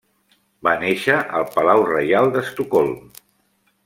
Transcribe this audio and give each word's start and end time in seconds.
Va 0.67 0.71
néixer 0.83 1.17
al 1.39 1.45
Palau 1.57 1.85
Reial 1.91 2.31
d'Estocolm. 2.37 2.97